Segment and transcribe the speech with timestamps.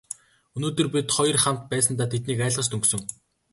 [0.57, 3.01] Өнөөдөр бид хоёр хамт байсандаа тэднийг айлгаж дөнгөсөн.